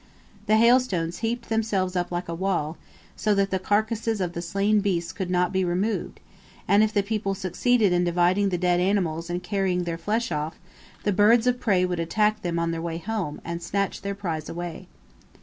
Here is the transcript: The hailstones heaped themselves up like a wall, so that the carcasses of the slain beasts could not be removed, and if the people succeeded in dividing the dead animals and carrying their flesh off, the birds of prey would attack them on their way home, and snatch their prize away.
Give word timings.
The 0.47 0.57
hailstones 0.57 1.19
heaped 1.19 1.49
themselves 1.49 1.95
up 1.95 2.11
like 2.11 2.27
a 2.27 2.33
wall, 2.33 2.75
so 3.15 3.35
that 3.35 3.51
the 3.51 3.59
carcasses 3.59 4.19
of 4.19 4.33
the 4.33 4.41
slain 4.41 4.79
beasts 4.79 5.11
could 5.13 5.29
not 5.29 5.53
be 5.53 5.63
removed, 5.63 6.19
and 6.67 6.81
if 6.81 6.91
the 6.91 7.03
people 7.03 7.35
succeeded 7.35 7.93
in 7.93 8.03
dividing 8.03 8.49
the 8.49 8.57
dead 8.57 8.79
animals 8.79 9.29
and 9.29 9.43
carrying 9.43 9.83
their 9.83 9.99
flesh 9.99 10.31
off, 10.31 10.57
the 11.03 11.13
birds 11.13 11.45
of 11.45 11.59
prey 11.59 11.85
would 11.85 11.99
attack 11.99 12.41
them 12.41 12.57
on 12.57 12.71
their 12.71 12.81
way 12.81 12.97
home, 12.97 13.39
and 13.45 13.61
snatch 13.61 14.01
their 14.01 14.15
prize 14.15 14.49
away. 14.49 14.87